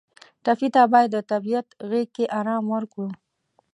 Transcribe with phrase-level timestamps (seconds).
[0.43, 3.07] ټپي ته باید د طبیعت غېږ کې آرام ورکړو.